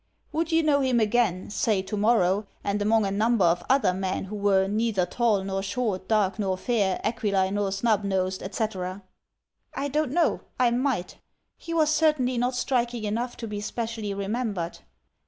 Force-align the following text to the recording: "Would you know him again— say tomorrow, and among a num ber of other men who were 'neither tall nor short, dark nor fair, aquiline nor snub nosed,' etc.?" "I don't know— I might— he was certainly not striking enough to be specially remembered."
"Would 0.31 0.51
you 0.51 0.63
know 0.63 0.81
him 0.81 0.99
again— 0.99 1.47
say 1.51 1.83
tomorrow, 1.83 2.47
and 2.63 2.81
among 2.81 3.05
a 3.05 3.11
num 3.11 3.37
ber 3.37 3.45
of 3.45 3.63
other 3.69 3.93
men 3.93 4.23
who 4.23 4.35
were 4.35 4.67
'neither 4.67 5.05
tall 5.05 5.43
nor 5.43 5.61
short, 5.61 6.07
dark 6.07 6.39
nor 6.39 6.57
fair, 6.57 6.99
aquiline 7.03 7.53
nor 7.53 7.71
snub 7.71 8.03
nosed,' 8.03 8.41
etc.?" 8.41 9.03
"I 9.75 9.89
don't 9.89 10.11
know— 10.11 10.41
I 10.59 10.71
might— 10.71 11.19
he 11.55 11.75
was 11.75 11.91
certainly 11.91 12.39
not 12.39 12.55
striking 12.55 13.03
enough 13.03 13.37
to 13.37 13.47
be 13.47 13.61
specially 13.61 14.11
remembered." 14.15 14.79